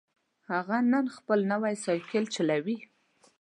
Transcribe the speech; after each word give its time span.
هغه 0.51 0.77
نن 0.91 1.05
خپل 1.17 1.39
نوی 1.51 1.75
سایکل 1.85 2.23
چلوي 2.35 2.77